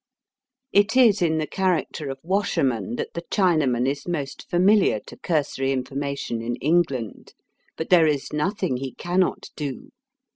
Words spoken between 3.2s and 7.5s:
Chinaman is most familiar to cursory information in England.